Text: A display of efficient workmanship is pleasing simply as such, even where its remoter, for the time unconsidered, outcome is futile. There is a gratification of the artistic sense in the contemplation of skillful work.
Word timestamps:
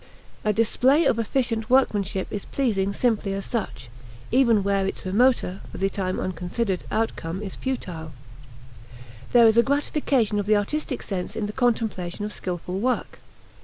A 0.43 0.51
display 0.51 1.05
of 1.05 1.19
efficient 1.19 1.69
workmanship 1.69 2.25
is 2.31 2.45
pleasing 2.45 2.91
simply 2.91 3.35
as 3.35 3.45
such, 3.45 3.87
even 4.31 4.63
where 4.63 4.87
its 4.87 5.05
remoter, 5.05 5.61
for 5.71 5.77
the 5.77 5.91
time 5.91 6.19
unconsidered, 6.19 6.83
outcome 6.89 7.43
is 7.43 7.53
futile. 7.53 8.11
There 9.31 9.45
is 9.45 9.57
a 9.57 9.61
gratification 9.61 10.39
of 10.39 10.47
the 10.47 10.57
artistic 10.57 11.03
sense 11.03 11.35
in 11.35 11.45
the 11.45 11.53
contemplation 11.53 12.25
of 12.25 12.33
skillful 12.33 12.79
work. 12.79 13.19